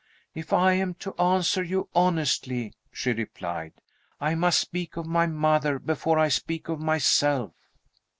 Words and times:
"If 0.33 0.51
I 0.51 0.73
am 0.73 0.95
to 0.95 1.13
answer 1.21 1.61
you 1.61 1.87
honestly," 1.93 2.73
she 2.91 3.11
replied, 3.13 3.73
"I 4.19 4.33
must 4.33 4.59
speak 4.59 4.97
of 4.97 5.05
my 5.05 5.27
mother, 5.27 5.77
before 5.77 6.17
I 6.17 6.27
speak 6.27 6.69
of 6.69 6.79
myself." 6.79 7.53